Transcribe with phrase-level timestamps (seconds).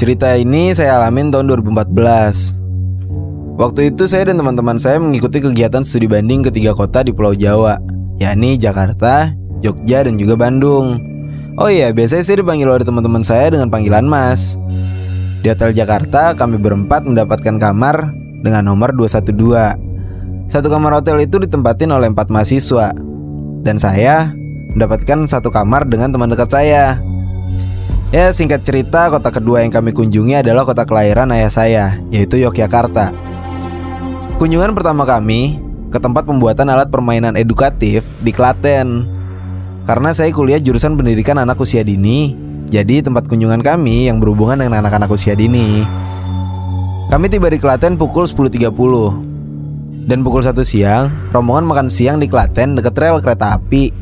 [0.00, 1.92] Cerita ini saya alamin tahun 2014.
[3.60, 7.36] Waktu itu saya dan teman-teman saya mengikuti kegiatan studi banding ke tiga kota di Pulau
[7.36, 7.76] Jawa,
[8.16, 9.28] yakni Jakarta,
[9.60, 10.96] Jogja, dan juga Bandung.
[11.60, 14.56] Oh iya, biasanya saya dipanggil oleh teman-teman saya dengan panggilan Mas.
[15.44, 18.08] Di Hotel Jakarta, kami berempat mendapatkan kamar
[18.40, 19.76] dengan nomor 212.
[20.48, 22.88] Satu kamar hotel itu ditempatin oleh empat mahasiswa,
[23.68, 24.32] dan saya
[24.72, 26.96] mendapatkan satu kamar dengan teman dekat saya.
[28.10, 33.14] Ya singkat cerita kota kedua yang kami kunjungi adalah kota kelahiran ayah saya yaitu Yogyakarta.
[34.34, 35.62] Kunjungan pertama kami
[35.94, 39.06] ke tempat pembuatan alat permainan edukatif di Klaten.
[39.86, 42.36] Karena saya kuliah jurusan pendidikan anak usia dini
[42.68, 45.86] Jadi tempat kunjungan kami yang berhubungan dengan anak-anak usia dini.
[47.14, 52.74] Kami tiba di Klaten pukul 10.30 Dan pukul 1 siang rombongan makan siang di Klaten
[52.74, 53.94] dekat rel kereta api.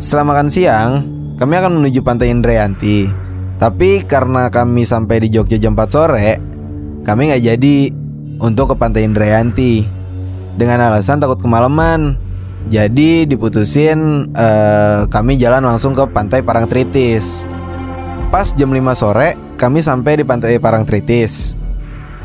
[0.00, 0.90] Setelah makan siang
[1.36, 3.28] kami akan menuju pantai Indrayanti
[3.60, 6.40] tapi karena kami sampai di Jogja jam 4 sore,
[7.04, 7.76] kami nggak jadi
[8.40, 9.84] untuk ke Pantai Indrayanti
[10.56, 12.16] dengan alasan takut kemalaman.
[12.72, 17.52] Jadi diputusin uh, kami jalan langsung ke Pantai Parangtritis.
[18.32, 21.60] Pas jam 5 sore, kami sampai di Pantai Parangtritis.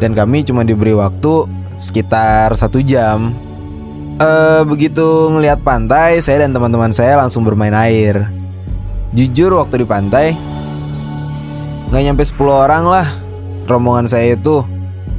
[0.00, 1.44] Dan kami cuma diberi waktu
[1.76, 3.36] sekitar satu jam.
[4.16, 8.32] Uh, begitu ngelihat pantai, saya dan teman-teman saya langsung bermain air.
[9.12, 10.34] Jujur waktu di pantai,
[11.88, 13.08] Nggak nyampe 10 orang lah
[13.68, 14.64] Rombongan saya itu.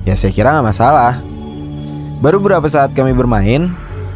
[0.10, 1.22] Ya saya kira nggak masalah.
[2.20, 3.70] Baru beberapa saat kami bermain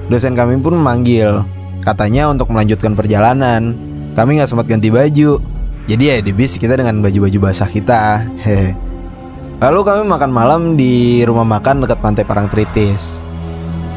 [0.09, 1.45] Dosen kami pun memanggil.
[1.85, 3.77] Katanya untuk melanjutkan perjalanan.
[4.17, 5.37] Kami nggak sempat ganti baju.
[5.85, 8.25] Jadi ya di bis kita dengan baju-baju basah kita.
[8.41, 8.73] Hehe.
[9.63, 13.23] Lalu kami makan malam di rumah makan dekat pantai Parangtritis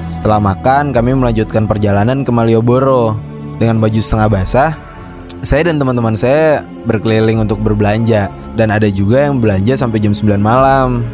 [0.06, 3.18] Setelah makan kami melanjutkan perjalanan ke Malioboro
[3.58, 4.85] Dengan baju setengah basah
[5.44, 10.40] Saya dan teman-teman saya berkeliling untuk berbelanja dan ada juga yang belanja sampai jam 9
[10.40, 11.04] malam.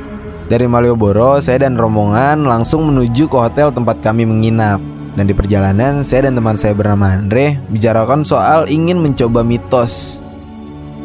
[0.47, 4.79] Dari Malioboro, saya dan rombongan langsung menuju ke hotel tempat kami menginap.
[5.13, 10.25] Dan di perjalanan, saya dan teman saya bernama Andre bicarakan soal ingin mencoba mitos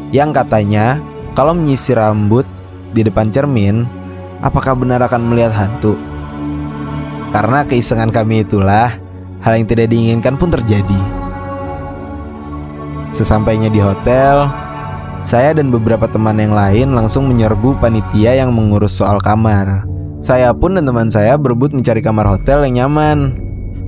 [0.08, 0.96] yang katanya
[1.36, 2.48] kalau menyisir rambut
[2.96, 3.84] di depan cermin,
[4.40, 6.00] apakah benar akan melihat hantu?
[7.28, 8.96] Karena keisengan kami itulah
[9.44, 11.17] hal yang tidak diinginkan pun terjadi.
[13.10, 14.52] Sesampainya di hotel,
[15.24, 19.88] saya dan beberapa teman yang lain langsung menyerbu panitia yang mengurus soal kamar.
[20.18, 23.38] Saya pun dan teman saya berebut mencari kamar hotel yang nyaman.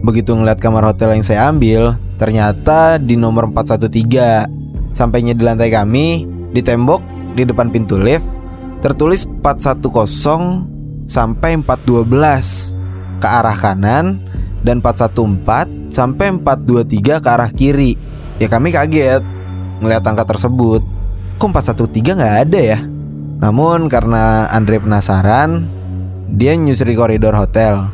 [0.01, 4.49] Begitu ngeliat kamar hotel yang saya ambil, ternyata di nomor 413.
[4.97, 7.03] Sampainya di lantai kami, di tembok
[7.35, 8.27] di depan pintu lift
[8.81, 14.25] tertulis 410 sampai 412 ke arah kanan
[14.65, 17.93] dan 414 sampai 423 ke arah kiri.
[18.41, 19.21] Ya kami kaget
[19.85, 20.81] ngeliat angka tersebut
[21.41, 22.79] kok 413 nggak ada ya?
[23.41, 25.69] Namun karena Andre penasaran,
[26.29, 27.89] dia nyusuri koridor hotel.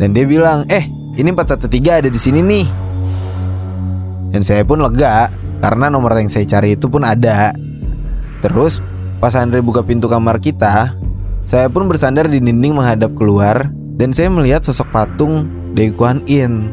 [0.00, 0.88] Dan dia bilang, "Eh,
[1.20, 2.66] ini 413 ada di sini nih."
[4.32, 5.28] Dan saya pun lega
[5.60, 7.52] karena nomor yang saya cari itu pun ada.
[8.40, 8.80] Terus
[9.20, 10.96] pas Andre buka pintu kamar kita,
[11.44, 13.68] saya pun bersandar di dinding menghadap keluar
[14.00, 16.72] dan saya melihat sosok patung Dewi Kuan In.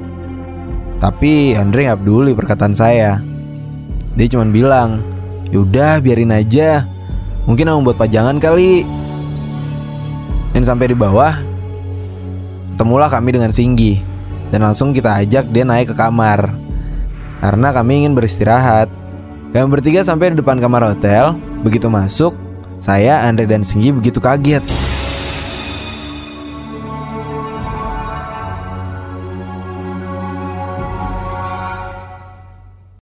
[1.00, 3.19] Tapi Andre nggak peduli perkataan saya.
[4.16, 5.03] Dia cuma bilang,
[5.51, 6.88] Yaudah biarin aja.
[7.45, 8.88] Mungkin aku buat pajangan kali.
[10.55, 11.35] Dan sampai di bawah
[12.75, 14.03] Ketemulah kami dengan Singgi.
[14.51, 16.51] Dan langsung kita ajak dia naik ke kamar.
[17.39, 18.91] Karena kami ingin beristirahat.
[19.55, 21.39] Kami bertiga sampai di depan kamar hotel.
[21.63, 22.35] Begitu masuk
[22.75, 24.84] Saya, Andre, dan Singgi begitu kaget